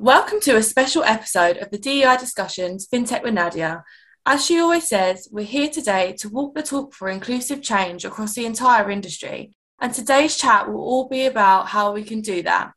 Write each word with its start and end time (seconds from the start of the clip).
Welcome 0.00 0.40
to 0.44 0.56
a 0.56 0.62
special 0.62 1.04
episode 1.04 1.58
of 1.58 1.70
the 1.70 1.76
DEI 1.76 2.16
discussions 2.16 2.88
FinTech 2.88 3.22
with 3.22 3.34
Nadia. 3.34 3.84
As 4.24 4.42
she 4.42 4.58
always 4.58 4.88
says, 4.88 5.28
we're 5.30 5.44
here 5.44 5.68
today 5.68 6.14
to 6.20 6.30
walk 6.30 6.54
the 6.54 6.62
talk 6.62 6.94
for 6.94 7.10
inclusive 7.10 7.60
change 7.60 8.06
across 8.06 8.34
the 8.34 8.46
entire 8.46 8.90
industry. 8.90 9.52
And 9.78 9.92
today's 9.92 10.38
chat 10.38 10.72
will 10.72 10.80
all 10.80 11.06
be 11.06 11.26
about 11.26 11.66
how 11.66 11.92
we 11.92 12.02
can 12.02 12.22
do 12.22 12.42
that. 12.44 12.72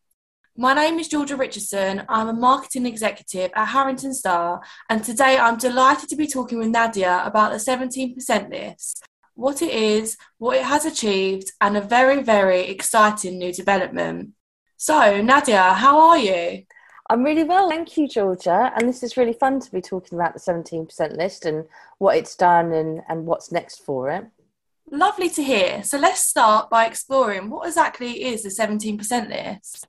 My 0.58 0.74
name 0.74 1.00
is 1.00 1.08
Georgia 1.08 1.38
Richardson. 1.38 2.04
I'm 2.10 2.28
a 2.28 2.34
marketing 2.34 2.86
executive 2.86 3.52
at 3.56 3.68
Harrington 3.68 4.14
Starr, 4.14 4.62
and 4.90 5.02
today 5.02 5.38
I'm 5.38 5.58
delighted 5.58 6.10
to 6.10 6.18
be 6.18 6.28
talking 6.28 6.60
with 6.60 6.72
Nadia 6.72 7.24
about 7.24 7.54
the 7.54 7.58
17% 7.58 8.50
list, 8.50 9.06
what 9.36 9.62
it 9.62 9.72
is, 9.72 10.18
what 10.40 10.58
it 10.58 10.66
has 10.66 10.84
achieved, 10.84 11.54
and 11.62 11.78
a 11.78 11.82
very, 11.82 12.22
very 12.22 12.64
exciting 12.64 13.38
new 13.38 13.54
development. 13.54 14.32
So, 14.76 15.22
Nadia, 15.22 15.74
how 15.76 16.10
are 16.10 16.18
you? 16.18 16.64
I'm 17.10 17.24
really 17.24 17.44
well, 17.44 17.70
thank 17.70 17.98
you, 17.98 18.08
Georgia. 18.08 18.72
And 18.76 18.88
this 18.88 19.04
is 19.04 19.18
really 19.18 19.34
fun 19.34 19.60
to 19.60 19.72
be 19.72 19.82
talking 19.82 20.18
about 20.18 20.34
the 20.34 20.40
17% 20.40 21.18
list 21.18 21.46
and 21.46 21.66
what 21.98 22.16
it's 22.16 22.36
done 22.36 22.72
and, 22.72 23.02
and 23.10 23.26
what's 23.26 23.52
next 23.52 23.84
for 23.84 24.10
it. 24.10 24.26
Lovely 24.90 25.30
to 25.32 25.44
hear. 25.44 25.84
So 25.84 25.98
let's 25.98 26.22
start 26.22 26.70
by 26.70 26.86
exploring 26.86 27.50
what 27.50 27.68
exactly 27.68 28.24
is 28.24 28.44
the 28.44 28.50
17% 28.50 29.30
list. 29.30 29.88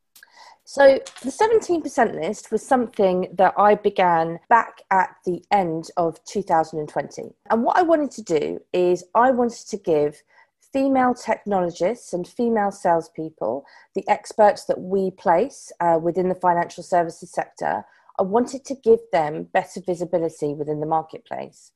So, 0.67 0.98
the 1.20 1.31
17% 1.31 2.15
list 2.15 2.51
was 2.51 2.67
something 2.67 3.29
that 3.35 3.53
I 3.59 3.75
began 3.75 4.41
back 4.48 4.81
at 4.91 5.15
the 5.27 5.42
end 5.51 5.91
of 5.98 6.25
2020. 6.25 7.35
And 7.51 7.62
what 7.62 7.77
I 7.77 7.83
wanted 7.83 8.11
to 8.12 8.23
do 8.23 8.61
is, 8.73 9.05
I 9.15 9.31
wanted 9.31 9.69
to 9.69 9.77
give 9.77 10.23
female 10.75 11.14
technologists 11.14 12.12
and 12.12 12.27
female 12.27 12.72
salespeople, 12.72 13.64
the 13.94 14.06
experts 14.08 14.64
that 14.64 14.80
we 14.80 15.12
place 15.12 15.70
uh, 15.78 16.00
within 16.03 16.28
the 16.28 16.34
financial 16.34 16.83
services 16.83 17.30
sector, 17.30 17.84
I 18.19 18.25
wanted 18.25 18.64
to 18.64 18.75
give 18.75 18.98
them 19.12 19.45
better 19.45 19.80
visibility 19.80 20.52
within 20.52 20.80
the 20.80 20.86
marketplace. 20.86 21.70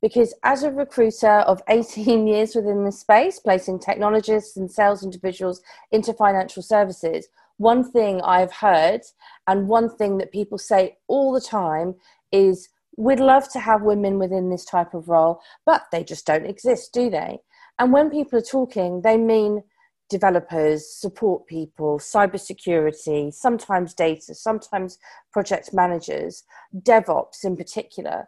Because 0.00 0.34
as 0.44 0.62
a 0.62 0.70
recruiter 0.70 1.40
of 1.40 1.62
18 1.68 2.28
years 2.28 2.54
within 2.54 2.84
the 2.84 2.92
space, 2.92 3.40
placing 3.40 3.80
technologists 3.80 4.56
and 4.56 4.70
sales 4.70 5.02
individuals 5.02 5.60
into 5.90 6.12
financial 6.12 6.62
services, 6.62 7.26
one 7.56 7.90
thing 7.90 8.20
I've 8.22 8.52
heard 8.52 9.00
and 9.48 9.66
one 9.66 9.88
thing 9.96 10.18
that 10.18 10.30
people 10.30 10.58
say 10.58 10.98
all 11.08 11.32
the 11.32 11.40
time 11.40 11.96
is 12.30 12.68
we'd 12.96 13.18
love 13.18 13.50
to 13.50 13.58
have 13.58 13.82
women 13.82 14.16
within 14.16 14.50
this 14.50 14.64
type 14.64 14.94
of 14.94 15.08
role, 15.08 15.40
but 15.66 15.86
they 15.90 16.04
just 16.04 16.24
don't 16.24 16.46
exist, 16.46 16.92
do 16.92 17.10
they? 17.10 17.40
And 17.78 17.92
when 17.92 18.10
people 18.10 18.38
are 18.38 18.42
talking, 18.42 19.02
they 19.02 19.16
mean 19.16 19.64
developers, 20.08 20.88
support 20.88 21.46
people, 21.46 21.98
cybersecurity, 21.98 23.32
sometimes 23.32 23.94
data, 23.94 24.34
sometimes 24.34 24.98
project 25.32 25.72
managers, 25.72 26.44
DevOps 26.76 27.44
in 27.44 27.56
particular. 27.56 28.26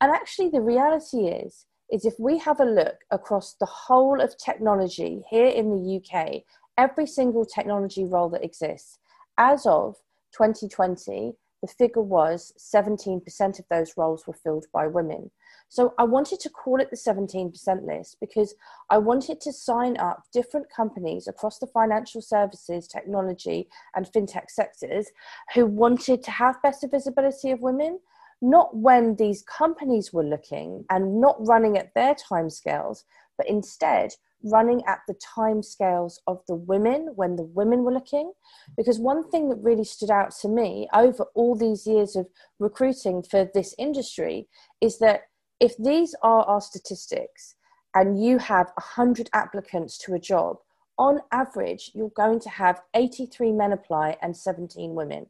And 0.00 0.10
actually, 0.10 0.48
the 0.48 0.60
reality 0.60 1.28
is, 1.28 1.66
is 1.90 2.04
if 2.04 2.14
we 2.18 2.38
have 2.38 2.60
a 2.60 2.64
look 2.64 2.98
across 3.10 3.54
the 3.54 3.66
whole 3.66 4.20
of 4.20 4.36
technology 4.36 5.22
here 5.30 5.46
in 5.46 5.70
the 5.70 5.96
UK, 5.96 6.42
every 6.76 7.06
single 7.06 7.44
technology 7.44 8.04
role 8.04 8.28
that 8.30 8.44
exists, 8.44 8.98
as 9.38 9.64
of 9.66 9.96
2020, 10.32 11.32
the 11.62 11.68
figure 11.68 12.02
was 12.02 12.52
17% 12.58 13.58
of 13.58 13.64
those 13.70 13.94
roles 13.96 14.26
were 14.26 14.34
filled 14.34 14.66
by 14.72 14.86
women. 14.86 15.30
So 15.68 15.94
I 15.98 16.04
wanted 16.04 16.40
to 16.40 16.50
call 16.50 16.80
it 16.80 16.90
the 16.90 16.96
17% 16.96 17.86
list 17.86 18.16
because 18.20 18.54
I 18.90 18.98
wanted 18.98 19.40
to 19.42 19.52
sign 19.52 19.96
up 19.98 20.22
different 20.32 20.66
companies 20.74 21.28
across 21.28 21.58
the 21.58 21.66
financial 21.66 22.22
services, 22.22 22.88
technology, 22.88 23.68
and 23.94 24.06
fintech 24.06 24.48
sectors 24.48 25.08
who 25.54 25.66
wanted 25.66 26.22
to 26.24 26.30
have 26.30 26.62
better 26.62 26.88
visibility 26.88 27.50
of 27.50 27.60
women, 27.60 28.00
not 28.40 28.74
when 28.76 29.16
these 29.16 29.42
companies 29.42 30.12
were 30.12 30.24
looking 30.24 30.84
and 30.90 31.20
not 31.20 31.36
running 31.46 31.76
at 31.76 31.92
their 31.94 32.14
timescales, 32.14 33.04
but 33.36 33.48
instead 33.48 34.14
running 34.44 34.82
at 34.86 35.00
the 35.08 35.14
timescales 35.14 36.18
of 36.26 36.40
the 36.46 36.54
women 36.54 37.12
when 37.16 37.36
the 37.36 37.42
women 37.42 37.82
were 37.82 37.92
looking. 37.92 38.32
Because 38.76 38.98
one 38.98 39.28
thing 39.30 39.48
that 39.48 39.62
really 39.62 39.84
stood 39.84 40.10
out 40.10 40.30
to 40.40 40.48
me 40.48 40.88
over 40.94 41.24
all 41.34 41.56
these 41.56 41.86
years 41.86 42.16
of 42.16 42.28
recruiting 42.58 43.22
for 43.22 43.50
this 43.52 43.74
industry 43.78 44.48
is 44.80 44.98
that 44.98 45.22
if 45.60 45.76
these 45.76 46.14
are 46.22 46.42
our 46.44 46.60
statistics 46.60 47.56
and 47.94 48.22
you 48.22 48.38
have 48.38 48.66
100 48.76 49.30
applicants 49.32 49.98
to 49.98 50.14
a 50.14 50.18
job, 50.18 50.58
on 50.98 51.20
average, 51.30 51.92
you're 51.94 52.10
going 52.10 52.40
to 52.40 52.48
have 52.48 52.80
83 52.94 53.52
men 53.52 53.72
apply 53.72 54.16
and 54.20 54.36
17 54.36 54.94
women. 54.94 55.26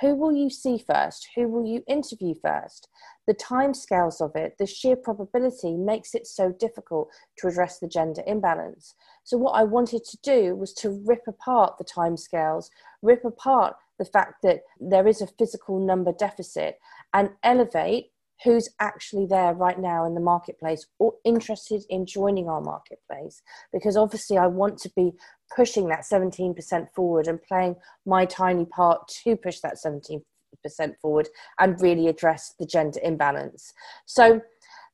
Who 0.00 0.16
will 0.16 0.32
you 0.32 0.50
see 0.50 0.78
first? 0.78 1.28
Who 1.36 1.48
will 1.48 1.66
you 1.66 1.84
interview 1.86 2.34
first? 2.42 2.88
The 3.26 3.34
timescales 3.34 4.20
of 4.20 4.34
it, 4.34 4.56
the 4.58 4.66
sheer 4.66 4.96
probability 4.96 5.76
makes 5.76 6.14
it 6.14 6.26
so 6.26 6.50
difficult 6.50 7.08
to 7.38 7.48
address 7.48 7.78
the 7.78 7.88
gender 7.88 8.22
imbalance. 8.26 8.94
So, 9.22 9.36
what 9.36 9.52
I 9.52 9.64
wanted 9.64 10.04
to 10.04 10.18
do 10.22 10.56
was 10.56 10.72
to 10.74 11.02
rip 11.04 11.22
apart 11.28 11.76
the 11.78 11.84
timescales, 11.84 12.70
rip 13.02 13.24
apart 13.24 13.76
the 13.98 14.04
fact 14.06 14.36
that 14.42 14.62
there 14.80 15.06
is 15.06 15.20
a 15.20 15.26
physical 15.26 15.78
number 15.78 16.12
deficit, 16.12 16.78
and 17.12 17.30
elevate 17.42 18.11
who's 18.44 18.68
actually 18.80 19.26
there 19.26 19.54
right 19.54 19.78
now 19.78 20.04
in 20.04 20.14
the 20.14 20.20
marketplace 20.20 20.86
or 20.98 21.14
interested 21.24 21.84
in 21.88 22.06
joining 22.06 22.48
our 22.48 22.60
marketplace 22.60 23.42
because 23.72 23.96
obviously 23.96 24.38
I 24.38 24.46
want 24.46 24.78
to 24.78 24.90
be 24.96 25.12
pushing 25.54 25.88
that 25.88 26.04
17% 26.10 26.88
forward 26.94 27.28
and 27.28 27.42
playing 27.42 27.76
my 28.06 28.24
tiny 28.24 28.64
part 28.64 29.06
to 29.24 29.36
push 29.36 29.60
that 29.60 29.76
17% 29.84 30.22
forward 31.00 31.28
and 31.58 31.80
really 31.80 32.08
address 32.08 32.54
the 32.58 32.66
gender 32.66 33.00
imbalance. 33.02 33.72
So 34.06 34.40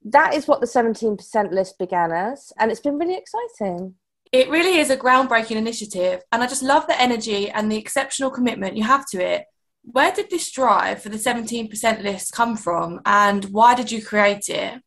that 0.05 0.35
is 0.35 0.47
what 0.47 0.61
the 0.61 0.67
17% 0.67 1.53
list 1.53 1.79
began 1.79 2.13
as 2.13 2.53
and 2.59 2.71
it's 2.71 2.81
been 2.81 2.99
really 2.99 3.17
exciting. 3.17 3.95
It 4.31 4.51
really 4.51 4.79
is 4.79 4.91
a 4.91 4.97
groundbreaking 4.97 5.57
initiative 5.57 6.23
and 6.33 6.43
I 6.43 6.47
just 6.47 6.63
love 6.63 6.87
the 6.87 7.01
energy 7.01 7.51
and 7.51 7.73
the 7.73 7.79
exceptional 7.79 8.31
commitment 8.31 8.77
you 8.77 8.85
have 8.85 9.07
to 9.11 9.25
it 9.25 9.47
where 9.93 10.13
did 10.13 10.31
this 10.31 10.51
drive 10.51 11.03
for 11.03 11.09
the 11.09 11.17
17% 11.17 12.03
list 12.03 12.33
come 12.33 12.57
from 12.57 13.01
and 13.07 13.47
why 13.47 13.75
did 13.75 13.91
you 13.91 14.05
create 14.05 14.49
it? 14.49 14.83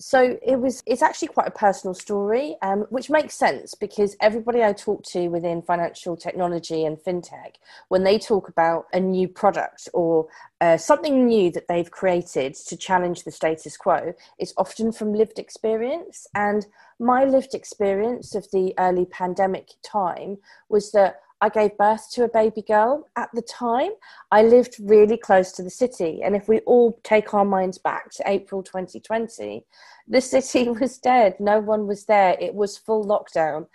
So 0.00 0.36
it 0.44 0.56
was 0.56 0.82
it's 0.86 1.02
actually 1.02 1.28
quite 1.28 1.46
a 1.46 1.52
personal 1.52 1.94
story, 1.94 2.56
um, 2.62 2.80
which 2.90 3.10
makes 3.10 3.34
sense 3.34 3.76
because 3.76 4.16
everybody 4.20 4.62
I 4.62 4.72
talk 4.72 5.04
to 5.12 5.28
within 5.28 5.62
financial 5.62 6.16
technology 6.16 6.84
and 6.84 6.98
fintech, 6.98 7.54
when 7.88 8.02
they 8.02 8.18
talk 8.18 8.48
about 8.48 8.86
a 8.92 8.98
new 8.98 9.28
product 9.28 9.88
or 9.94 10.26
uh, 10.60 10.76
something 10.78 11.26
new 11.26 11.52
that 11.52 11.68
they've 11.68 11.90
created 11.90 12.54
to 12.54 12.76
challenge 12.76 13.22
the 13.22 13.30
status 13.30 13.76
quo, 13.76 14.14
is 14.40 14.52
often 14.56 14.90
from 14.90 15.14
lived 15.14 15.38
experience. 15.38 16.26
And 16.34 16.66
my 16.98 17.24
lived 17.24 17.54
experience 17.54 18.34
of 18.34 18.50
the 18.50 18.74
early 18.78 19.04
pandemic 19.06 19.68
time 19.84 20.38
was 20.68 20.90
that 20.90 21.20
I 21.44 21.50
gave 21.50 21.76
birth 21.76 22.10
to 22.12 22.24
a 22.24 22.28
baby 22.28 22.62
girl. 22.62 23.06
At 23.16 23.28
the 23.34 23.42
time, 23.42 23.90
I 24.30 24.40
lived 24.44 24.76
really 24.80 25.18
close 25.18 25.52
to 25.52 25.62
the 25.62 25.68
city. 25.68 26.22
And 26.24 26.34
if 26.34 26.48
we 26.48 26.60
all 26.60 26.98
take 27.04 27.34
our 27.34 27.44
minds 27.44 27.76
back 27.76 28.10
to 28.12 28.22
April 28.26 28.62
2020, 28.62 29.66
the 30.08 30.22
city 30.22 30.70
was 30.80 30.96
dead. 30.96 31.38
No 31.38 31.60
one 31.60 31.86
was 31.86 32.06
there. 32.06 32.34
It 32.40 32.54
was 32.54 32.78
full 32.78 33.04
lockdown. 33.04 33.66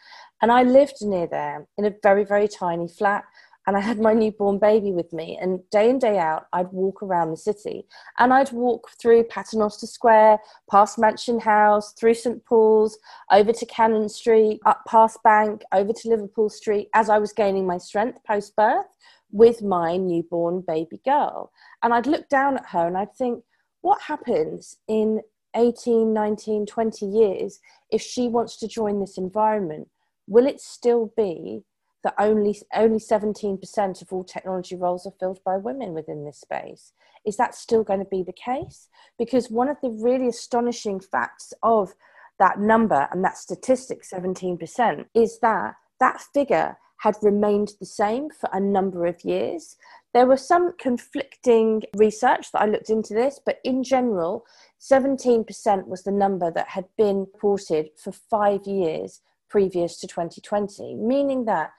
And 0.41 0.51
I 0.51 0.63
lived 0.63 0.95
near 1.03 1.27
there 1.27 1.67
in 1.77 1.85
a 1.85 1.93
very, 2.01 2.25
very 2.25 2.47
tiny 2.47 2.87
flat 2.87 3.23
and 3.69 3.77
I 3.77 3.81
had 3.81 3.99
my 3.99 4.15
newborn 4.15 4.57
baby 4.57 4.91
with 4.91 5.13
me. 5.13 5.37
And 5.39 5.59
day 5.69 5.91
in, 5.91 5.99
day 5.99 6.17
out, 6.17 6.47
I'd 6.53 6.71
walk 6.71 7.03
around 7.03 7.29
the 7.29 7.37
city 7.37 7.85
and 8.17 8.33
I'd 8.33 8.51
walk 8.51 8.89
through 8.99 9.25
Paternoster 9.25 9.85
Square, 9.85 10.39
past 10.71 10.97
Mansion 10.97 11.39
House, 11.39 11.93
through 11.93 12.15
St. 12.15 12.43
Paul's, 12.45 12.97
over 13.31 13.53
to 13.53 13.65
Cannon 13.67 14.09
Street, 14.09 14.59
up 14.65 14.81
past 14.87 15.21
Bank, 15.23 15.61
over 15.71 15.93
to 15.93 16.09
Liverpool 16.09 16.49
Street 16.49 16.89
as 16.95 17.11
I 17.11 17.19
was 17.19 17.31
gaining 17.31 17.67
my 17.67 17.77
strength 17.77 18.17
post 18.25 18.55
birth 18.55 18.87
with 19.29 19.61
my 19.61 19.97
newborn 19.97 20.63
baby 20.65 20.99
girl. 21.05 21.51
And 21.83 21.93
I'd 21.93 22.07
look 22.07 22.27
down 22.27 22.57
at 22.57 22.65
her 22.69 22.87
and 22.87 22.97
I'd 22.97 23.13
think, 23.13 23.43
what 23.81 24.01
happens 24.01 24.77
in 24.87 25.21
18, 25.55 26.11
19, 26.11 26.65
20 26.65 27.05
years 27.05 27.59
if 27.91 28.01
she 28.01 28.29
wants 28.29 28.57
to 28.57 28.67
join 28.67 28.99
this 28.99 29.19
environment? 29.19 29.89
Will 30.25 30.47
it 30.47 30.59
still 30.59 31.13
be 31.15 31.65
that 32.03 32.15
only 32.17 32.57
only 32.73 32.99
17% 32.99 34.01
of 34.01 34.13
all 34.13 34.23
technology 34.23 34.75
roles 34.75 35.05
are 35.05 35.13
filled 35.19 35.43
by 35.43 35.57
women 35.57 35.93
within 35.93 36.25
this 36.25 36.39
space. 36.39 36.93
Is 37.25 37.37
that 37.37 37.55
still 37.55 37.83
going 37.83 37.99
to 37.99 38.05
be 38.05 38.23
the 38.23 38.33
case? 38.33 38.87
Because 39.17 39.49
one 39.49 39.67
of 39.67 39.77
the 39.81 39.89
really 39.89 40.27
astonishing 40.27 40.99
facts 40.99 41.53
of 41.61 41.93
that 42.39 42.59
number 42.59 43.07
and 43.11 43.23
that 43.23 43.37
statistic 43.37 44.03
17% 44.03 45.05
is 45.13 45.39
that 45.39 45.75
that 45.99 46.21
figure 46.33 46.77
had 46.99 47.15
remained 47.21 47.73
the 47.79 47.85
same 47.85 48.29
for 48.29 48.49
a 48.51 48.59
number 48.59 49.05
of 49.05 49.23
years. 49.23 49.77
There 50.13 50.25
was 50.25 50.45
some 50.45 50.73
conflicting 50.77 51.83
research 51.95 52.51
that 52.51 52.61
I 52.61 52.65
looked 52.65 52.89
into 52.89 53.13
this, 53.13 53.39
but 53.45 53.59
in 53.63 53.83
general, 53.83 54.45
17% 54.79 55.87
was 55.87 56.03
the 56.03 56.11
number 56.11 56.51
that 56.51 56.69
had 56.69 56.85
been 56.97 57.19
reported 57.19 57.89
for 57.95 58.11
five 58.11 58.65
years 58.65 59.21
previous 59.49 59.99
to 59.99 60.07
2020, 60.07 60.95
meaning 60.95 61.45
that 61.45 61.71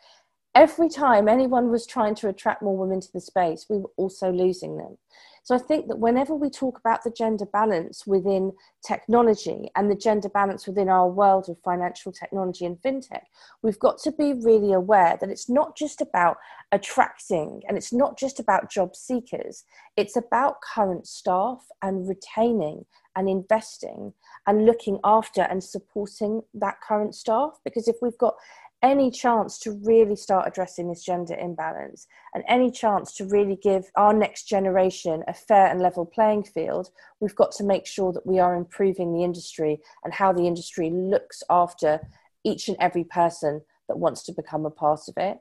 every 0.55 0.89
time 0.89 1.29
anyone 1.29 1.71
was 1.71 1.87
trying 1.87 2.15
to 2.17 2.29
attract 2.29 2.63
more 2.63 2.77
women 2.77 3.01
to 3.01 3.13
the 3.13 3.21
space, 3.21 3.67
we 3.69 3.79
were 3.79 3.91
also 3.97 4.33
losing 4.33 4.77
them. 4.77 4.99
So 5.43 5.55
I 5.55 5.59
think 5.59 5.89
that 5.89 5.99
whenever 5.99 6.35
we 6.35 6.51
talk 6.51 6.79
about 6.79 7.03
the 7.03 7.11
gender 7.11 7.47
balance 7.47 8.07
within 8.07 8.53
technology 8.87 9.71
and 9.75 9.91
the 9.91 9.97
gender 9.97 10.29
balance 10.29 10.67
within 10.67 10.89
our 10.89 11.09
world 11.09 11.49
of 11.49 11.59
financial 11.65 12.13
technology 12.13 12.67
and 12.67 12.81
fintech, 12.83 13.23
we've 13.63 13.79
got 13.79 13.99
to 14.03 14.13
be 14.13 14.35
really 14.35 14.73
aware 14.73 15.17
that 15.21 15.31
it's 15.31 15.49
not 15.49 15.77
just 15.77 16.01
about 16.01 16.37
attracting 16.73 17.63
and 17.67 17.77
it's 17.77 17.93
not 17.93 18.19
just 18.19 18.39
about 18.39 18.71
job 18.71 18.95
seekers, 18.95 19.65
it's 19.97 20.17
about 20.17 20.61
current 20.61 21.07
staff 21.07 21.67
and 21.83 22.09
retaining 22.09 22.85
and 23.17 23.29
investing 23.29 24.13
and 24.47 24.67
looking 24.67 24.99
after 25.05 25.43
and 25.43 25.63
supporting 25.63 26.43
that 26.55 26.81
current 26.81 27.15
staff. 27.15 27.59
Because 27.65 27.89
if 27.89 27.97
we've 28.01 28.19
got 28.19 28.35
any 28.83 29.11
chance 29.11 29.59
to 29.59 29.73
really 29.85 30.17
start 30.17 30.49
addressing 30.49 30.89
this 30.89 31.05
gender 31.05 31.35
imbalance 31.35 32.07
and 32.35 32.43
any 32.49 32.71
chance 32.71 33.13
to 33.13 33.27
really 33.27 33.57
give 33.57 33.91
our 33.97 34.15
next 34.15 34.45
generation 34.45 35.23
a 35.29 35.35
fair 35.35 35.67
and 35.67 35.81
level 35.81 36.07
playing 36.07 36.43
field, 36.43 36.89
we've 37.21 37.35
got 37.35 37.53
to 37.53 37.65
make 37.65 37.87
sure 37.87 38.13
that 38.13 38.27
we 38.27 38.39
are 38.39 38.55
improving 38.55 39.13
the 39.13 39.23
industry 39.23 39.81
and 40.05 40.15
how 40.15 40.33
the 40.33 40.47
industry 40.47 40.91
looks 40.91 41.43
after 41.51 42.01
each 42.43 42.69
and 42.69 42.77
every 42.81 43.05
person 43.05 43.61
that 43.89 43.99
wants 43.99 44.23
to 44.23 44.33
become 44.33 44.65
a 44.65 44.71
part 44.71 45.01
of 45.09 45.15
it. 45.19 45.39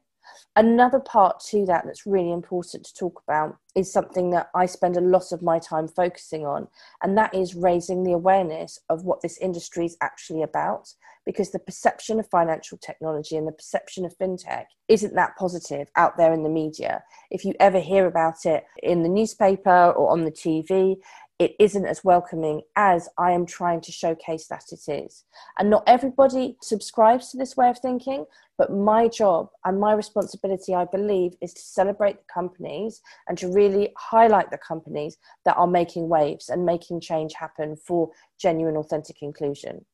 Another 0.55 0.99
part 0.99 1.39
to 1.49 1.65
that 1.65 1.85
that's 1.85 2.05
really 2.05 2.31
important 2.31 2.85
to 2.85 2.93
talk 2.93 3.21
about 3.27 3.57
is 3.75 3.91
something 3.91 4.31
that 4.31 4.49
I 4.55 4.65
spend 4.65 4.97
a 4.97 5.01
lot 5.01 5.31
of 5.31 5.41
my 5.41 5.59
time 5.59 5.87
focusing 5.87 6.45
on, 6.45 6.67
and 7.01 7.17
that 7.17 7.33
is 7.33 7.55
raising 7.55 8.03
the 8.03 8.13
awareness 8.13 8.79
of 8.89 9.03
what 9.03 9.21
this 9.21 9.37
industry 9.37 9.85
is 9.85 9.97
actually 10.01 10.41
about. 10.41 10.93
Because 11.25 11.51
the 11.51 11.59
perception 11.59 12.19
of 12.19 12.27
financial 12.29 12.77
technology 12.77 13.37
and 13.37 13.47
the 13.47 13.51
perception 13.51 14.03
of 14.03 14.17
fintech 14.17 14.65
isn't 14.87 15.13
that 15.15 15.37
positive 15.37 15.87
out 15.95 16.17
there 16.17 16.33
in 16.33 16.43
the 16.43 16.49
media. 16.49 17.03
If 17.29 17.45
you 17.45 17.53
ever 17.59 17.79
hear 17.79 18.07
about 18.07 18.45
it 18.45 18.65
in 18.81 19.03
the 19.03 19.09
newspaper 19.09 19.91
or 19.91 20.09
on 20.09 20.25
the 20.25 20.31
TV, 20.31 20.97
it 21.39 21.55
isn't 21.57 21.85
as 21.85 22.03
welcoming 22.03 22.61
as 22.75 23.07
I 23.17 23.31
am 23.31 23.45
trying 23.45 23.79
to 23.81 23.93
showcase 23.93 24.47
that 24.47 24.65
it 24.71 24.91
is. 24.91 25.23
And 25.57 25.69
not 25.69 25.83
everybody 25.87 26.57
subscribes 26.61 27.31
to 27.31 27.37
this 27.37 27.55
way 27.55 27.69
of 27.69 27.79
thinking, 27.79 28.25
but 28.57 28.73
my 28.73 29.07
job 29.07 29.47
and 29.63 29.79
my 29.79 29.93
responsibility, 29.93 30.75
I 30.75 30.83
believe, 30.83 31.31
is 31.41 31.53
to 31.53 31.61
celebrate 31.61 32.17
the 32.17 32.33
companies 32.33 33.01
and 33.29 33.37
to 33.37 33.47
really 33.47 33.93
highlight 33.97 34.51
the 34.51 34.57
companies 34.57 35.17
that 35.45 35.55
are 35.55 35.65
making 35.65 36.09
waves 36.09 36.49
and 36.49 36.65
making 36.65 36.99
change 36.99 37.33
happen 37.33 37.77
for 37.77 38.09
genuine, 38.37 38.75
authentic 38.75 39.21
inclusion. 39.21 39.85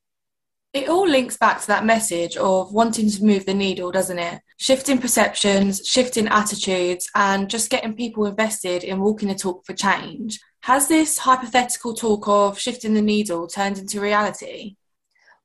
It 0.74 0.89
all 0.89 1.07
links 1.07 1.38
back 1.38 1.62
to 1.62 1.68
that 1.68 1.86
message 1.86 2.36
of 2.36 2.74
wanting 2.74 3.09
to 3.09 3.24
move 3.24 3.45
the 3.45 3.53
needle, 3.53 3.91
doesn't 3.91 4.19
it? 4.19 4.41
Shifting 4.57 4.98
perceptions, 4.98 5.88
shifting 5.88 6.27
attitudes, 6.27 7.07
and 7.15 7.50
just 7.50 7.69
getting 7.69 7.94
people 7.94 8.25
invested 8.25 8.83
in 8.83 9.00
walking 9.00 9.30
the 9.30 9.36
talk 9.36 9.65
for 9.65 9.74
change. 9.74 10.39
Has 10.65 10.88
this 10.88 11.19
hypothetical 11.19 11.94
talk 11.94 12.27
of 12.27 12.59
shifting 12.59 12.95
the 12.95 13.01
needle 13.03 13.45
turned 13.45 13.77
into 13.77 14.01
reality? 14.01 14.77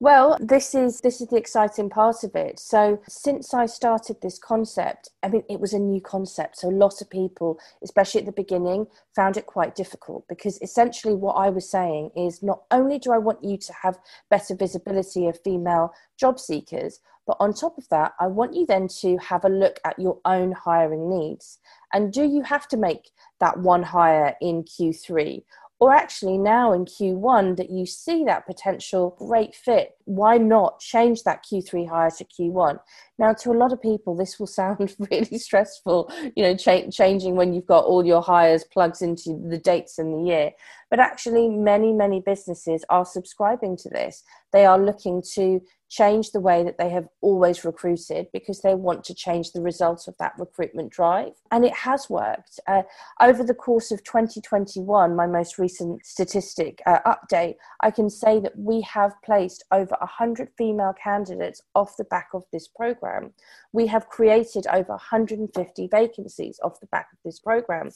Well, 0.02 0.38
this 0.40 0.74
is 0.74 1.02
this 1.02 1.20
is 1.20 1.28
the 1.28 1.36
exciting 1.36 1.90
part 1.90 2.24
of 2.24 2.34
it. 2.34 2.58
So, 2.58 3.02
since 3.06 3.52
I 3.52 3.66
started 3.66 4.16
this 4.22 4.38
concept, 4.38 5.10
I 5.22 5.28
mean, 5.28 5.42
it 5.50 5.60
was 5.60 5.74
a 5.74 5.78
new 5.78 6.00
concept. 6.00 6.56
So, 6.56 6.70
a 6.70 6.80
lot 6.84 7.02
of 7.02 7.10
people, 7.10 7.58
especially 7.82 8.20
at 8.20 8.24
the 8.24 8.32
beginning, 8.32 8.86
found 9.14 9.36
it 9.36 9.44
quite 9.44 9.74
difficult 9.74 10.26
because 10.26 10.58
essentially 10.62 11.14
what 11.14 11.34
I 11.34 11.50
was 11.50 11.70
saying 11.70 12.12
is 12.16 12.42
not 12.42 12.62
only 12.70 12.98
do 12.98 13.12
I 13.12 13.18
want 13.18 13.44
you 13.44 13.58
to 13.58 13.74
have 13.82 13.98
better 14.30 14.54
visibility 14.54 15.26
of 15.26 15.38
female 15.44 15.92
job 16.18 16.40
seekers, 16.40 17.00
but 17.30 17.44
on 17.44 17.54
top 17.54 17.78
of 17.78 17.88
that, 17.90 18.14
I 18.18 18.26
want 18.26 18.54
you 18.54 18.66
then 18.66 18.88
to 19.02 19.16
have 19.18 19.44
a 19.44 19.48
look 19.48 19.78
at 19.84 20.00
your 20.00 20.18
own 20.24 20.50
hiring 20.50 21.08
needs. 21.08 21.60
And 21.92 22.12
do 22.12 22.24
you 22.24 22.42
have 22.42 22.66
to 22.66 22.76
make 22.76 23.12
that 23.38 23.60
one 23.60 23.84
hire 23.84 24.34
in 24.40 24.64
Q3? 24.64 25.44
or 25.80 25.94
actually 25.94 26.36
now 26.36 26.74
in 26.74 26.84
Q1 26.84 27.56
that 27.56 27.70
you 27.70 27.86
see 27.86 28.22
that 28.24 28.46
potential 28.46 29.16
great 29.18 29.54
fit, 29.54 29.92
why 30.04 30.36
not 30.36 30.78
change 30.78 31.22
that 31.22 31.42
Q3 31.42 31.88
hire 31.88 32.10
to 32.10 32.24
Q1? 32.24 32.78
Now, 33.18 33.32
to 33.32 33.50
a 33.50 33.56
lot 33.56 33.72
of 33.72 33.80
people, 33.80 34.14
this 34.14 34.38
will 34.38 34.46
sound 34.60 34.94
really 35.10 35.38
stressful, 35.38 36.12
you 36.36 36.42
know, 36.42 36.54
cha- 36.54 36.90
changing 36.90 37.34
when 37.34 37.54
you've 37.54 37.66
got 37.66 37.86
all 37.86 38.04
your 38.04 38.20
hires 38.20 38.62
plugged 38.62 39.00
into 39.00 39.40
the 39.48 39.56
dates 39.56 39.98
in 39.98 40.12
the 40.12 40.30
year. 40.30 40.50
But 40.90 41.00
actually, 41.00 41.48
many, 41.48 41.94
many 41.94 42.20
businesses 42.20 42.84
are 42.90 43.06
subscribing 43.06 43.78
to 43.78 43.88
this. 43.88 44.22
They 44.52 44.66
are 44.66 44.78
looking 44.78 45.22
to 45.34 45.62
change 45.90 46.30
the 46.30 46.40
way 46.40 46.62
that 46.62 46.78
they 46.78 46.88
have 46.88 47.08
always 47.20 47.64
recruited 47.64 48.28
because 48.32 48.60
they 48.60 48.74
want 48.76 49.02
to 49.04 49.12
change 49.12 49.50
the 49.50 49.60
results 49.60 50.06
of 50.06 50.16
that 50.18 50.32
recruitment 50.38 50.90
drive. 50.90 51.32
And 51.50 51.64
it 51.64 51.74
has 51.74 52.08
worked. 52.08 52.60
Uh, 52.68 52.82
over 53.20 53.42
the 53.42 53.54
course 53.54 53.90
of 53.90 54.04
2021, 54.04 55.16
my 55.16 55.26
most 55.26 55.58
recent 55.58 56.06
statistic 56.06 56.80
uh, 56.86 57.00
update, 57.04 57.56
I 57.80 57.90
can 57.90 58.08
say 58.08 58.38
that 58.38 58.56
we 58.56 58.80
have 58.82 59.20
placed 59.24 59.64
over 59.72 59.96
100 60.00 60.50
female 60.56 60.94
candidates 61.02 61.60
off 61.74 61.96
the 61.96 62.04
back 62.04 62.28
of 62.34 62.44
this 62.52 62.68
program. 62.68 63.32
We 63.72 63.88
have 63.88 64.08
created 64.08 64.66
over 64.68 64.92
150 64.92 65.88
vacancies 65.88 66.60
off 66.62 66.78
the 66.78 66.86
back 66.86 67.08
of 67.12 67.18
this 67.24 67.40
program 67.40 67.90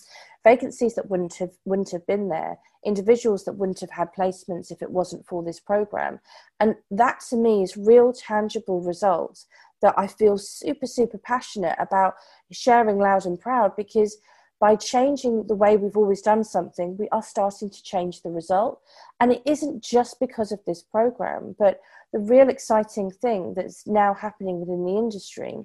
vacancies 0.45 0.95
that 0.95 1.11
wouldn't 1.11 1.35
have 1.35 1.51
wouldn't 1.65 1.91
have 1.91 2.07
been 2.07 2.29
there 2.29 2.59
individuals 2.85 3.45
that 3.45 3.55
wouldn't 3.55 3.81
have 3.81 3.91
had 3.91 4.13
placements 4.13 4.71
if 4.71 4.83
it 4.83 4.91
wasn't 4.91 5.27
for 5.27 5.43
this 5.43 5.59
program. 5.59 6.21
And 6.61 6.75
that 6.91 7.21
to 7.31 7.37
me 7.37 7.63
is 7.63 7.79
real 7.79 8.13
tangible 8.13 8.83
results 8.83 9.47
that 9.85 9.95
i 9.99 10.07
feel 10.07 10.39
super 10.39 10.87
super 10.87 11.19
passionate 11.19 11.77
about 11.79 12.15
sharing 12.51 12.99
loud 12.99 13.27
and 13.27 13.39
proud 13.39 13.77
because 13.77 14.17
by 14.61 14.76
changing 14.76 15.46
the 15.46 15.54
way 15.54 15.76
we've 15.76 15.96
always 15.96 16.23
done 16.23 16.44
something, 16.44 16.96
we 16.96 17.08
are 17.11 17.23
starting 17.23 17.70
to 17.70 17.82
change 17.82 18.23
the 18.23 18.30
result. 18.30 18.80
And 19.20 19.32
it 19.32 19.42
isn't 19.44 19.82
just 19.82 20.20
because 20.20 20.52
of 20.52 20.61
this 20.66 20.82
program, 20.82 21.54
but 21.58 21.80
the 22.14 22.20
real 22.20 22.49
exciting 22.49 23.11
thing 23.11 23.54
that's 23.54 23.88
now 23.88 24.14
happening 24.14 24.61
within 24.61 24.84
the 24.84 24.96
industry 24.96 25.56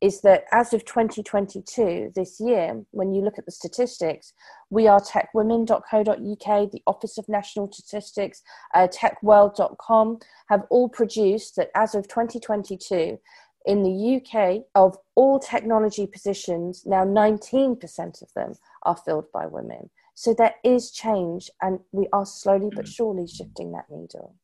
is 0.00 0.20
that 0.20 0.44
as 0.52 0.72
of 0.72 0.84
2022, 0.84 2.12
this 2.14 2.38
year, 2.38 2.80
when 2.92 3.12
you 3.12 3.22
look 3.22 3.38
at 3.38 3.44
the 3.44 3.50
statistics, 3.50 4.32
we 4.70 4.86
are 4.86 5.00
techwomen.co.uk, 5.00 6.70
the 6.70 6.82
Office 6.86 7.18
of 7.18 7.28
National 7.28 7.70
Statistics, 7.72 8.42
uh, 8.74 8.86
techworld.com 8.86 10.18
have 10.48 10.62
all 10.70 10.88
produced 10.88 11.56
that 11.56 11.70
as 11.74 11.96
of 11.96 12.06
2022, 12.06 13.18
in 13.66 13.82
the 13.82 14.16
UK, 14.16 14.62
of 14.74 14.96
all 15.16 15.38
technology 15.38 16.06
positions, 16.06 16.84
now 16.86 17.04
19% 17.04 18.22
of 18.22 18.32
them 18.34 18.54
are 18.84 18.96
filled 18.96 19.30
by 19.32 19.46
women. 19.46 19.90
So 20.14 20.32
there 20.32 20.54
is 20.64 20.90
change, 20.90 21.50
and 21.60 21.80
we 21.92 22.06
are 22.12 22.24
slowly 22.24 22.70
but 22.74 22.86
mm. 22.86 22.94
surely 22.94 23.26
shifting 23.26 23.72
that 23.72 23.90
needle. 23.90 24.34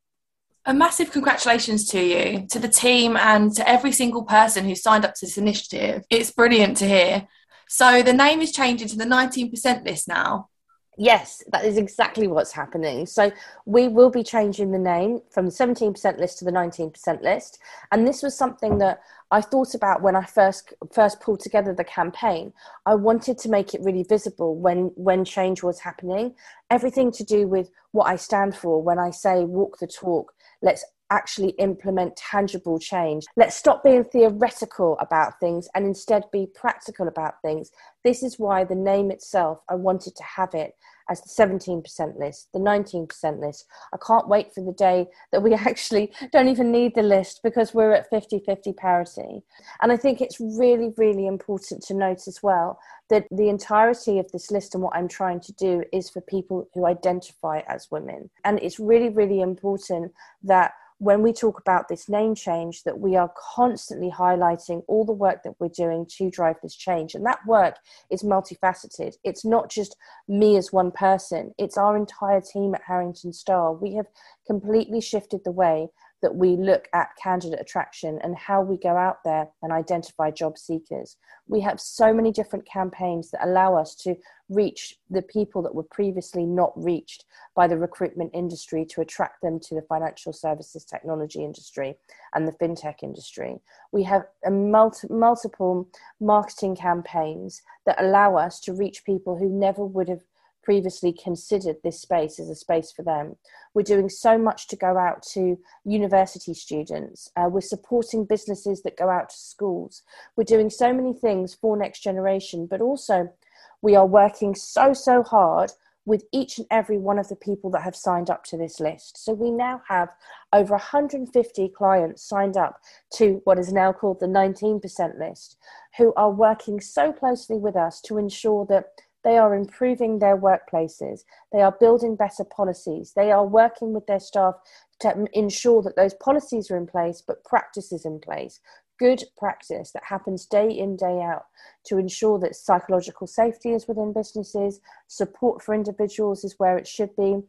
A 0.66 0.74
massive 0.74 1.10
congratulations 1.10 1.88
to 1.88 2.00
you, 2.00 2.46
to 2.48 2.58
the 2.58 2.68
team, 2.68 3.16
and 3.16 3.54
to 3.54 3.68
every 3.68 3.92
single 3.92 4.24
person 4.24 4.64
who 4.64 4.74
signed 4.74 5.04
up 5.04 5.14
to 5.14 5.26
this 5.26 5.38
initiative. 5.38 6.04
It's 6.10 6.30
brilliant 6.30 6.76
to 6.78 6.88
hear. 6.88 7.26
So 7.68 8.02
the 8.02 8.12
name 8.12 8.42
is 8.42 8.52
changing 8.52 8.88
to 8.88 8.96
the 8.96 9.04
19% 9.04 9.86
list 9.86 10.08
now. 10.08 10.50
Yes, 10.98 11.42
that 11.50 11.64
is 11.64 11.78
exactly 11.78 12.26
what's 12.28 12.52
happening. 12.52 13.06
So 13.06 13.32
we 13.64 13.88
will 13.88 14.10
be 14.10 14.22
changing 14.22 14.72
the 14.72 14.78
name 14.78 15.22
from 15.30 15.46
the 15.46 15.50
17% 15.50 16.18
list 16.18 16.38
to 16.38 16.44
the 16.44 16.52
19% 16.52 17.22
list. 17.22 17.58
And 17.90 18.06
this 18.06 18.22
was 18.22 18.36
something 18.36 18.76
that 18.78 19.00
I 19.30 19.40
thought 19.40 19.74
about 19.74 20.02
when 20.02 20.16
I 20.16 20.24
first 20.24 20.74
first 20.92 21.20
pulled 21.20 21.40
together 21.40 21.72
the 21.72 21.84
campaign. 21.84 22.52
I 22.84 22.94
wanted 22.94 23.38
to 23.38 23.48
make 23.48 23.72
it 23.72 23.80
really 23.82 24.02
visible 24.02 24.54
when 24.54 24.92
when 24.94 25.24
change 25.24 25.62
was 25.62 25.80
happening. 25.80 26.34
Everything 26.70 27.10
to 27.12 27.24
do 27.24 27.48
with 27.48 27.70
what 27.92 28.04
I 28.04 28.16
stand 28.16 28.54
for. 28.54 28.82
When 28.82 28.98
I 28.98 29.10
say 29.10 29.44
walk 29.44 29.78
the 29.78 29.86
talk, 29.86 30.34
let's 30.60 30.84
actually 31.12 31.50
implement 31.58 32.16
tangible 32.16 32.78
change. 32.78 33.24
Let's 33.36 33.54
stop 33.54 33.84
being 33.84 34.04
theoretical 34.04 34.96
about 34.98 35.38
things 35.38 35.68
and 35.74 35.84
instead 35.84 36.24
be 36.32 36.46
practical 36.54 37.06
about 37.06 37.34
things. 37.42 37.70
This 38.02 38.22
is 38.22 38.38
why 38.38 38.64
the 38.64 38.74
name 38.74 39.10
itself, 39.10 39.60
I 39.68 39.74
wanted 39.74 40.16
to 40.16 40.24
have 40.24 40.54
it 40.54 40.74
as 41.10 41.20
the 41.20 41.28
17% 41.28 42.18
list, 42.18 42.48
the 42.52 42.58
19% 42.58 43.40
list. 43.40 43.66
I 43.92 43.98
can't 44.04 44.28
wait 44.28 44.54
for 44.54 44.64
the 44.64 44.72
day 44.72 45.06
that 45.30 45.42
we 45.42 45.52
actually 45.70 46.12
don't 46.32 46.48
even 46.48 46.72
need 46.72 46.94
the 46.94 47.02
list 47.02 47.40
because 47.42 47.74
we're 47.74 47.92
at 47.92 48.08
50 48.08 48.40
50 48.46 48.72
parity. 48.72 49.42
And 49.82 49.92
I 49.92 49.96
think 49.96 50.20
it's 50.20 50.40
really, 50.40 50.92
really 50.96 51.26
important 51.26 51.82
to 51.84 51.94
note 51.94 52.26
as 52.26 52.40
well 52.42 52.78
that 53.10 53.26
the 53.30 53.48
entirety 53.48 54.18
of 54.18 54.30
this 54.32 54.50
list 54.50 54.74
and 54.74 54.82
what 54.82 54.96
I'm 54.96 55.08
trying 55.08 55.40
to 55.40 55.52
do 55.52 55.84
is 55.92 56.08
for 56.08 56.22
people 56.22 56.68
who 56.72 56.86
identify 56.86 57.60
as 57.68 57.90
women. 57.90 58.30
And 58.44 58.58
it's 58.60 58.80
really, 58.80 59.10
really 59.10 59.40
important 59.40 60.12
that 60.44 60.72
when 61.02 61.20
we 61.20 61.32
talk 61.32 61.58
about 61.58 61.88
this 61.88 62.08
name 62.08 62.32
change 62.32 62.84
that 62.84 63.00
we 63.00 63.16
are 63.16 63.32
constantly 63.36 64.08
highlighting 64.08 64.84
all 64.86 65.04
the 65.04 65.12
work 65.12 65.42
that 65.42 65.54
we're 65.58 65.68
doing 65.68 66.06
to 66.06 66.30
drive 66.30 66.54
this 66.62 66.76
change. 66.76 67.16
And 67.16 67.26
that 67.26 67.40
work 67.44 67.74
is 68.08 68.22
multifaceted. 68.22 69.14
It's 69.24 69.44
not 69.44 69.68
just 69.68 69.96
me 70.28 70.56
as 70.56 70.72
one 70.72 70.92
person. 70.92 71.52
It's 71.58 71.76
our 71.76 71.96
entire 71.96 72.40
team 72.40 72.74
at 72.74 72.82
harrington 72.86 73.32
starr 73.32 73.72
we 73.72 73.94
have 73.94 74.06
completely 74.46 75.00
shifted 75.00 75.40
the 75.44 75.50
way 75.50 75.88
that 76.22 76.34
we 76.34 76.56
look 76.56 76.88
at 76.94 77.16
candidate 77.20 77.60
attraction 77.60 78.18
and 78.22 78.36
how 78.36 78.62
we 78.62 78.76
go 78.76 78.96
out 78.96 79.18
there 79.24 79.48
and 79.62 79.72
identify 79.72 80.30
job 80.30 80.56
seekers. 80.56 81.16
We 81.48 81.60
have 81.60 81.80
so 81.80 82.14
many 82.14 82.30
different 82.30 82.64
campaigns 82.64 83.30
that 83.32 83.44
allow 83.44 83.76
us 83.76 83.94
to 83.96 84.14
reach 84.48 84.96
the 85.10 85.22
people 85.22 85.62
that 85.62 85.74
were 85.74 85.82
previously 85.82 86.46
not 86.46 86.72
reached 86.76 87.24
by 87.54 87.66
the 87.66 87.76
recruitment 87.76 88.30
industry 88.32 88.84
to 88.84 89.00
attract 89.00 89.42
them 89.42 89.58
to 89.60 89.74
the 89.74 89.82
financial 89.82 90.32
services 90.32 90.84
technology 90.84 91.44
industry 91.44 91.96
and 92.34 92.46
the 92.46 92.52
fintech 92.52 93.02
industry. 93.02 93.60
We 93.90 94.04
have 94.04 94.24
multi- 94.48 95.08
multiple 95.10 95.88
marketing 96.20 96.76
campaigns 96.76 97.62
that 97.86 98.00
allow 98.00 98.36
us 98.36 98.60
to 98.60 98.72
reach 98.72 99.04
people 99.04 99.36
who 99.36 99.48
never 99.48 99.84
would 99.84 100.08
have 100.08 100.22
previously 100.62 101.12
considered 101.12 101.76
this 101.82 102.00
space 102.00 102.38
as 102.38 102.48
a 102.48 102.54
space 102.54 102.92
for 102.92 103.02
them. 103.02 103.36
We're 103.74 103.82
doing 103.82 104.08
so 104.08 104.38
much 104.38 104.68
to 104.68 104.76
go 104.76 104.96
out 104.96 105.22
to 105.32 105.58
university 105.84 106.54
students. 106.54 107.30
Uh, 107.36 107.48
we're 107.50 107.60
supporting 107.60 108.24
businesses 108.24 108.82
that 108.82 108.96
go 108.96 109.08
out 109.08 109.30
to 109.30 109.36
schools. 109.36 110.02
We're 110.36 110.44
doing 110.44 110.70
so 110.70 110.92
many 110.92 111.14
things 111.14 111.54
for 111.54 111.76
next 111.76 112.00
generation, 112.00 112.66
but 112.66 112.80
also 112.80 113.32
we 113.80 113.96
are 113.96 114.06
working 114.06 114.54
so, 114.54 114.92
so 114.92 115.22
hard 115.22 115.72
with 116.04 116.24
each 116.32 116.58
and 116.58 116.66
every 116.70 116.98
one 116.98 117.18
of 117.18 117.28
the 117.28 117.36
people 117.36 117.70
that 117.70 117.82
have 117.82 117.94
signed 117.94 118.28
up 118.28 118.44
to 118.44 118.56
this 118.56 118.80
list. 118.80 119.22
So 119.24 119.32
we 119.32 119.50
now 119.50 119.82
have 119.88 120.08
over 120.52 120.72
150 120.72 121.68
clients 121.68 122.22
signed 122.22 122.56
up 122.56 122.80
to 123.14 123.40
what 123.44 123.58
is 123.58 123.72
now 123.72 123.92
called 123.92 124.18
the 124.18 124.26
19% 124.26 125.18
list, 125.18 125.56
who 125.98 126.12
are 126.16 126.30
working 126.30 126.80
so 126.80 127.12
closely 127.12 127.56
with 127.56 127.76
us 127.76 128.00
to 128.02 128.18
ensure 128.18 128.66
that 128.66 128.86
they 129.24 129.38
are 129.38 129.54
improving 129.54 130.18
their 130.18 130.36
workplaces. 130.36 131.24
They 131.52 131.60
are 131.60 131.76
building 131.78 132.16
better 132.16 132.44
policies. 132.44 133.12
They 133.14 133.30
are 133.30 133.46
working 133.46 133.92
with 133.92 134.06
their 134.06 134.20
staff 134.20 134.54
to 135.00 135.26
ensure 135.32 135.82
that 135.82 135.96
those 135.96 136.14
policies 136.14 136.70
are 136.70 136.76
in 136.76 136.86
place, 136.86 137.22
but 137.24 137.44
practices 137.44 138.04
in 138.04 138.20
place. 138.20 138.60
Good 138.98 139.24
practice 139.36 139.92
that 139.92 140.04
happens 140.04 140.46
day 140.46 140.70
in, 140.70 140.96
day 140.96 141.22
out 141.22 141.46
to 141.86 141.98
ensure 141.98 142.38
that 142.40 142.56
psychological 142.56 143.26
safety 143.26 143.70
is 143.70 143.88
within 143.88 144.12
businesses, 144.12 144.80
support 145.06 145.62
for 145.62 145.74
individuals 145.74 146.44
is 146.44 146.58
where 146.58 146.76
it 146.76 146.86
should 146.86 147.14
be, 147.16 147.42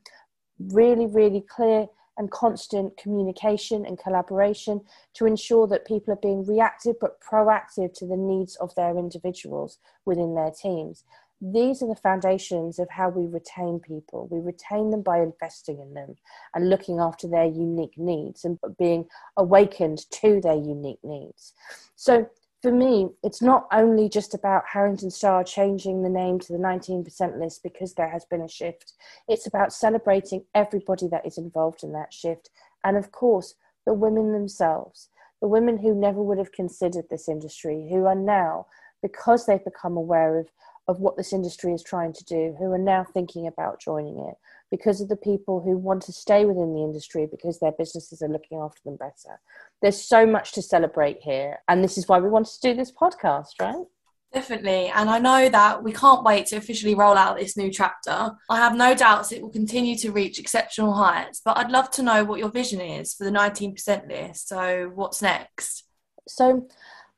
really, 0.60 1.06
really 1.06 1.42
clear 1.42 1.88
and 2.18 2.30
constant 2.30 2.96
communication 2.96 3.86
and 3.86 3.98
collaboration 3.98 4.82
to 5.16 5.26
ensure 5.26 5.68
that 5.68 5.86
people 5.86 6.14
are 6.14 6.22
being 6.22 6.46
reactive 6.46 6.96
but 7.02 7.20
proactive 7.20 7.92
to 7.94 8.06
the 8.06 8.16
needs 8.16 8.56
of 8.58 8.74
their 8.76 8.98
individuals 8.98 9.80
within 10.06 10.36
their 10.36 10.52
teams 10.52 11.04
these 11.44 11.84
are 11.84 11.88
the 11.88 11.96
foundations 11.96 12.80
of 12.80 12.90
how 12.90 13.10
we 13.10 13.26
retain 13.26 13.80
people. 13.80 14.28
We 14.32 14.40
retain 14.40 14.92
them 14.92 15.02
by 15.02 15.20
investing 15.20 15.80
in 15.80 15.94
them 15.94 16.16
and 16.54 16.70
looking 16.70 17.00
after 17.00 17.28
their 17.28 17.46
unique 17.46 17.98
needs 17.98 18.46
and 18.46 18.58
being 18.80 19.06
awakened 19.36 20.10
to 20.12 20.40
their 20.40 20.56
unique 20.56 21.04
needs. 21.04 21.54
So, 21.96 22.30
for 22.62 22.72
me, 22.72 23.10
it's 23.24 23.42
not 23.42 23.68
only 23.74 24.08
just 24.08 24.34
about 24.34 24.64
Harrington 24.72 25.12
Starr 25.12 25.44
changing 25.44 26.02
the 26.02 26.10
name 26.10 26.40
to 26.40 26.54
the 26.54 26.60
19% 26.60 27.38
list 27.38 27.62
because 27.62 27.94
there 27.94 28.08
has 28.08 28.24
been 28.24 28.42
a 28.42 28.48
shift. 28.48 28.94
It's 29.28 29.46
about 29.46 29.74
celebrating 29.74 30.46
everybody 30.56 31.10
that 31.10 31.26
is 31.26 31.38
involved 31.38 31.84
in 31.84 31.92
that 31.92 32.14
shift. 32.14 32.50
And 32.86 32.96
of 32.96 33.12
course, 33.12 33.56
the 33.86 33.94
women 33.94 34.32
themselves, 34.32 35.10
the 35.42 35.50
women 35.50 35.78
who 35.78 35.94
never 35.94 36.24
would 36.24 36.38
have 36.38 36.54
considered 36.54 37.04
this 37.10 37.28
industry, 37.28 37.90
who 37.92 38.06
are 38.06 38.16
now, 38.16 38.68
because 39.02 39.46
they've 39.46 39.66
become 39.66 39.98
aware 39.98 40.40
of 40.40 40.48
of 40.88 41.00
what 41.00 41.18
this 41.18 41.34
industry 41.34 41.74
is 41.74 41.84
trying 41.84 42.14
to 42.14 42.24
do 42.26 42.56
who 42.60 42.72
are 42.72 42.78
now 42.78 43.06
thinking 43.14 43.48
about 43.48 43.80
joining 43.80 44.20
it 44.20 44.36
because 44.70 45.02
of 45.02 45.08
the 45.08 45.16
people 45.16 45.62
who 45.62 45.78
want 45.78 46.02
to 46.02 46.12
stay 46.12 46.46
within 46.46 46.74
the 46.74 46.84
industry 46.84 47.28
because 47.30 47.60
their 47.60 47.72
businesses 47.72 48.22
are 48.22 48.28
looking 48.28 48.60
after 48.60 48.82
them 48.84 48.98
better. 48.98 49.40
There's 49.82 50.02
so 50.02 50.26
much 50.26 50.52
to 50.54 50.62
celebrate 50.62 51.20
here, 51.22 51.60
and 51.68 51.84
this 51.84 51.98
is 51.98 52.08
why 52.08 52.20
we 52.20 52.30
wanted 52.30 52.54
to 52.54 52.72
do 52.72 52.74
this 52.74 52.92
podcast, 52.92 53.52
right? 53.62 53.86
Definitely. 54.34 54.88
And 54.88 55.12
I 55.12 55.20
know 55.20 55.48
that 55.48 55.84
we 55.84 55.94
can't 55.94 56.24
wait 56.24 56.48
to 56.48 56.56
officially 56.56 56.96
roll 56.96 57.16
out 57.16 57.38
this 57.38 57.56
new 57.56 57.72
chapter. 57.72 58.32
I 58.50 58.58
have 58.58 58.76
no 58.76 58.96
doubts 58.96 59.32
it 59.32 59.44
will 59.44 59.52
continue 59.52 59.96
to 59.98 60.12
reach 60.12 60.40
exceptional 60.40 60.94
heights, 60.94 61.40
but 61.46 61.56
I'd 61.56 61.70
love 61.70 61.92
to 61.92 62.04
know 62.04 62.24
what 62.24 62.40
your 62.40 62.50
vision 62.50 62.82
is 62.82 63.14
for 63.14 63.26
the 63.26 63.30
19% 63.30 64.10
list. 64.10 64.48
So, 64.48 64.92
what's 64.96 65.22
next? 65.22 65.84
So, 66.28 66.68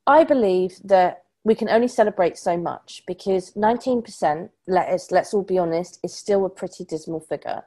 I 0.06 0.26
believe 0.26 0.78
that 0.84 1.25
we 1.46 1.56
can 1.56 1.70
only 1.70 1.88
celebrate 1.88 2.38
so 2.38 2.58
much 2.58 3.04
because 3.08 3.54
19% 3.54 4.50
let 4.68 4.90
us 4.90 5.12
let's 5.12 5.34
all 5.34 5.44
be 5.44 5.60
honest 5.60 6.00
is 6.04 6.14
still 6.14 6.46
a 6.46 6.50
pretty 6.50 6.84
dismal 6.84 7.22
figure. 7.22 7.64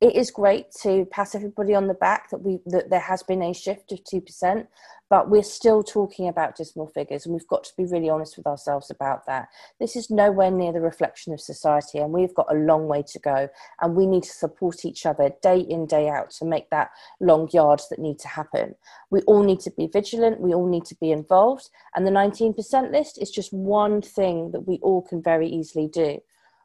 It 0.00 0.14
is 0.14 0.30
great 0.30 0.70
to 0.82 1.06
pass 1.06 1.34
everybody 1.34 1.74
on 1.74 1.86
the 1.86 1.94
back 1.94 2.30
that 2.30 2.42
we 2.42 2.60
that 2.66 2.90
there 2.90 3.00
has 3.00 3.22
been 3.22 3.42
a 3.42 3.54
shift 3.54 3.90
of 3.90 4.04
2% 4.04 4.66
but 5.12 5.28
we're 5.28 5.42
still 5.42 5.82
talking 5.82 6.26
about 6.26 6.56
dismal 6.56 6.86
figures 6.86 7.26
and 7.26 7.34
we've 7.34 7.46
got 7.46 7.62
to 7.64 7.76
be 7.76 7.84
really 7.84 8.08
honest 8.08 8.38
with 8.38 8.46
ourselves 8.46 8.90
about 8.90 9.26
that. 9.26 9.46
This 9.78 9.94
is 9.94 10.08
nowhere 10.08 10.50
near 10.50 10.72
the 10.72 10.80
reflection 10.80 11.34
of 11.34 11.40
society 11.42 11.98
and 11.98 12.14
we've 12.14 12.32
got 12.32 12.50
a 12.50 12.56
long 12.56 12.88
way 12.88 13.02
to 13.08 13.18
go 13.18 13.50
and 13.82 13.94
we 13.94 14.06
need 14.06 14.22
to 14.22 14.30
support 14.30 14.86
each 14.86 15.04
other 15.04 15.30
day 15.42 15.60
in 15.60 15.84
day 15.84 16.08
out 16.08 16.30
to 16.30 16.46
make 16.46 16.70
that 16.70 16.92
long 17.20 17.46
yards 17.52 17.90
that 17.90 17.98
need 17.98 18.20
to 18.20 18.28
happen. 18.28 18.74
We 19.10 19.20
all 19.26 19.42
need 19.42 19.60
to 19.60 19.70
be 19.70 19.86
vigilant 19.86 20.40
we 20.40 20.54
all 20.54 20.66
need 20.66 20.86
to 20.86 20.94
be 20.94 21.12
involved 21.12 21.68
and 21.94 22.06
the 22.06 22.10
19% 22.10 22.90
list 22.90 23.20
is 23.20 23.30
just 23.30 23.52
one 23.52 24.00
thing 24.00 24.50
that 24.52 24.66
we 24.66 24.78
all 24.78 25.02
can 25.02 25.22
very 25.22 25.46
easily 25.46 25.88
do 25.88 26.22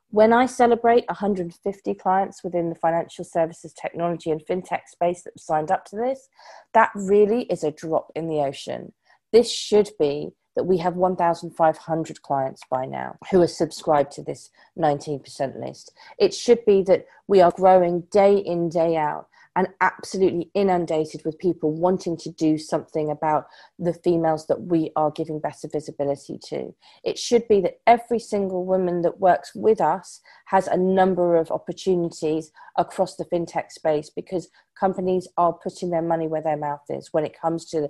when 0.10 0.32
I 0.32 0.46
celebrate 0.46 1.06
150 1.08 1.94
clients 1.96 2.44
within 2.44 2.70
the 2.70 2.76
financial 2.76 3.26
services 3.26 3.74
technology 3.74 4.32
and 4.32 4.42
fintech 4.46 4.88
space 4.88 5.24
that 5.24 5.40
signed 5.40 5.72
up 5.72 5.86
to 5.86 5.98
this, 5.98 6.30
that 6.74 6.92
really 6.96 7.44
is 7.44 7.64
a 7.64 7.72
drop 7.72 8.12
in 8.16 8.30
the 8.30 8.40
ocean. 8.40 8.94
This 9.34 9.52
should 9.52 9.90
be 10.00 10.32
that 10.56 10.64
we 10.64 10.78
have 10.78 10.96
1,500 10.96 12.22
clients 12.22 12.62
by 12.70 12.86
now 12.86 13.16
who 13.30 13.42
are 13.42 13.48
subscribed 13.48 14.12
to 14.14 14.24
this 14.24 14.50
19% 14.78 15.60
list. 15.60 15.94
It 16.18 16.34
should 16.34 16.66
be 16.66 16.82
that 16.84 17.06
we 17.28 17.42
are 17.42 17.52
growing 17.52 18.02
day 18.10 18.38
in, 18.38 18.70
day 18.70 18.96
out 18.98 19.28
and 19.58 19.68
absolutely 19.82 20.52
inundated 20.54 21.20
with 21.26 21.40
people 21.40 21.74
wanting 21.74 22.16
to 22.16 22.30
do 22.30 22.60
something 22.60 23.10
about 23.10 23.48
the 23.80 23.92
females 23.92 24.46
that 24.46 24.62
we 24.62 24.92
are 24.96 25.10
giving 25.10 25.40
better 25.40 25.68
visibility 25.68 26.38
to. 26.38 26.76
It 27.04 27.18
should 27.18 27.48
be 27.48 27.60
that 27.62 27.80
every 27.88 28.20
single 28.20 28.66
woman 28.66 29.02
that 29.02 29.20
works 29.20 29.56
with 29.56 29.82
us 29.82 30.22
has 30.46 30.68
a 30.68 30.78
number 30.78 31.36
of 31.36 31.50
opportunities 31.50 32.52
across 32.78 33.16
the 33.16 33.26
fintech 33.26 33.72
space 33.72 34.12
because 34.12 34.48
companies 34.80 35.28
are 35.38 35.54
putting 35.54 35.90
their 35.90 36.02
money 36.02 36.28
where 36.28 36.42
their 36.42 36.58
mouth 36.58 36.84
is 36.90 37.10
when 37.12 37.26
it 37.26 37.40
comes 37.40 37.66
to 37.66 37.90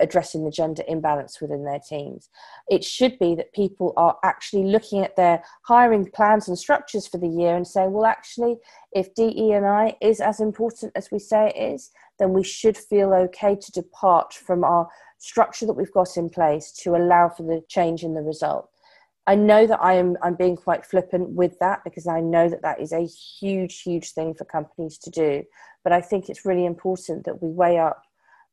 addressing 0.00 0.44
the 0.44 0.50
gender 0.50 0.82
imbalance 0.88 1.40
within 1.40 1.64
their 1.64 1.80
teams. 1.80 2.28
It 2.68 2.84
should 2.84 3.18
be 3.18 3.34
that 3.34 3.52
people 3.52 3.92
are 3.96 4.16
actually 4.24 4.64
looking 4.64 5.02
at 5.02 5.16
their 5.16 5.42
hiring 5.62 6.10
plans 6.10 6.48
and 6.48 6.58
structures 6.58 7.06
for 7.06 7.18
the 7.18 7.28
year 7.28 7.56
and 7.56 7.66
saying, 7.66 7.92
well, 7.92 8.06
actually, 8.06 8.56
if 8.92 9.14
DE 9.14 9.52
and 9.52 9.66
I 9.66 9.96
is 10.00 10.20
as 10.20 10.40
important 10.40 10.92
as 10.94 11.10
we 11.10 11.18
say 11.18 11.52
it 11.54 11.74
is, 11.74 11.90
then 12.18 12.32
we 12.32 12.42
should 12.42 12.76
feel 12.76 13.12
okay 13.14 13.56
to 13.56 13.72
depart 13.72 14.34
from 14.34 14.64
our 14.64 14.88
structure 15.18 15.66
that 15.66 15.74
we've 15.74 15.92
got 15.92 16.16
in 16.16 16.30
place 16.30 16.72
to 16.72 16.96
allow 16.96 17.28
for 17.28 17.42
the 17.42 17.62
change 17.68 18.02
in 18.02 18.14
the 18.14 18.22
result. 18.22 18.70
I 19.28 19.34
know 19.34 19.66
that 19.66 19.82
I 19.82 19.92
am 19.92 20.16
I'm 20.22 20.36
being 20.36 20.56
quite 20.56 20.86
flippant 20.86 21.28
with 21.28 21.58
that 21.60 21.84
because 21.84 22.06
I 22.06 22.20
know 22.20 22.48
that 22.48 22.62
that 22.62 22.80
is 22.80 22.92
a 22.92 23.04
huge 23.04 23.82
huge 23.82 24.12
thing 24.12 24.34
for 24.34 24.46
companies 24.46 24.96
to 25.00 25.10
do. 25.10 25.44
But 25.84 25.92
I 25.92 26.00
think 26.00 26.28
it's 26.28 26.46
really 26.46 26.64
important 26.64 27.26
that 27.26 27.42
we 27.42 27.50
weigh 27.50 27.78
up 27.78 28.02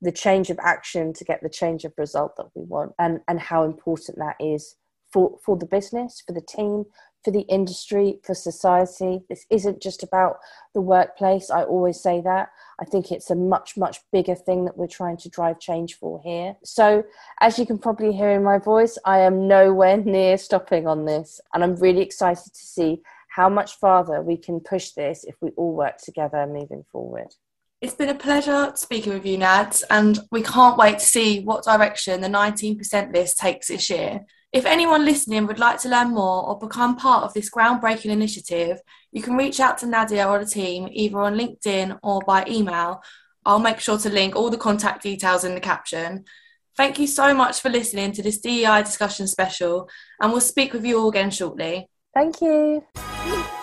the 0.01 0.11
change 0.11 0.49
of 0.49 0.59
action 0.61 1.13
to 1.13 1.23
get 1.23 1.41
the 1.41 1.49
change 1.49 1.85
of 1.85 1.93
result 1.97 2.35
that 2.35 2.47
we 2.55 2.63
want 2.63 2.91
and, 2.99 3.21
and 3.29 3.39
how 3.39 3.63
important 3.63 4.17
that 4.17 4.35
is 4.41 4.75
for, 5.13 5.39
for 5.45 5.55
the 5.55 5.65
business, 5.65 6.21
for 6.27 6.33
the 6.33 6.41
team, 6.41 6.83
for 7.25 7.31
the 7.31 7.41
industry, 7.41 8.19
for 8.23 8.35
society. 8.35 9.23
This 9.27 9.45
isn't 9.49 9.81
just 9.81 10.03
about 10.03 10.37
the 10.75 10.79
workplace. 10.79 11.49
I 11.49 11.63
always 11.63 11.99
say 11.99 12.21
that. 12.21 12.49
I 12.79 12.85
think 12.85 13.11
it's 13.11 13.31
a 13.31 13.35
much, 13.35 13.75
much 13.75 13.99
bigger 14.13 14.35
thing 14.35 14.65
that 14.65 14.77
we're 14.77 14.87
trying 14.87 15.17
to 15.17 15.29
drive 15.29 15.59
change 15.59 15.95
for 15.95 16.21
here. 16.23 16.55
So, 16.63 17.03
as 17.41 17.57
you 17.57 17.65
can 17.65 17.79
probably 17.79 18.13
hear 18.13 18.29
in 18.29 18.43
my 18.43 18.59
voice, 18.59 18.97
I 19.03 19.19
am 19.19 19.47
nowhere 19.47 19.97
near 20.05 20.37
stopping 20.37 20.87
on 20.87 21.05
this. 21.05 21.41
And 21.53 21.63
I'm 21.63 21.75
really 21.75 22.01
excited 22.01 22.53
to 22.53 22.65
see 22.65 23.01
how 23.29 23.49
much 23.49 23.79
farther 23.79 24.21
we 24.21 24.37
can 24.37 24.59
push 24.59 24.91
this 24.91 25.25
if 25.25 25.35
we 25.41 25.49
all 25.57 25.73
work 25.73 25.97
together 25.97 26.45
moving 26.47 26.85
forward. 26.91 27.33
It's 27.81 27.95
been 27.95 28.09
a 28.09 28.15
pleasure 28.15 28.71
speaking 28.75 29.13
with 29.13 29.25
you, 29.25 29.37
Nads, 29.37 29.83
and 29.89 30.19
we 30.31 30.41
can't 30.41 30.77
wait 30.77 30.99
to 30.99 31.05
see 31.05 31.41
what 31.41 31.65
direction 31.65 32.21
the 32.21 32.29
19% 32.29 33.13
list 33.13 33.37
takes 33.37 33.67
this 33.67 33.89
year. 33.89 34.25
If 34.55 34.65
anyone 34.65 35.03
listening 35.03 35.47
would 35.47 35.59
like 35.59 35.81
to 35.81 35.89
learn 35.89 36.13
more 36.13 36.47
or 36.47 36.57
become 36.57 36.95
part 36.95 37.25
of 37.25 37.33
this 37.33 37.49
groundbreaking 37.49 38.09
initiative, 38.09 38.79
you 39.11 39.21
can 39.21 39.35
reach 39.35 39.59
out 39.59 39.77
to 39.79 39.85
Nadia 39.85 40.25
or 40.25 40.39
the 40.39 40.49
team 40.49 40.87
either 40.93 41.19
on 41.19 41.35
LinkedIn 41.35 41.99
or 42.01 42.21
by 42.25 42.45
email. 42.47 43.03
I'll 43.45 43.59
make 43.59 43.81
sure 43.81 43.97
to 43.97 44.09
link 44.09 44.33
all 44.33 44.49
the 44.49 44.55
contact 44.55 45.03
details 45.03 45.43
in 45.43 45.55
the 45.55 45.59
caption. 45.59 46.23
Thank 46.77 46.99
you 46.99 47.05
so 47.05 47.33
much 47.33 47.59
for 47.59 47.67
listening 47.67 48.13
to 48.13 48.23
this 48.23 48.37
DEI 48.37 48.81
discussion 48.83 49.27
special, 49.27 49.89
and 50.21 50.31
we'll 50.31 50.39
speak 50.39 50.71
with 50.71 50.85
you 50.85 51.01
all 51.01 51.09
again 51.09 51.31
shortly. 51.31 51.89
Thank 52.13 52.39
you. 52.39 52.81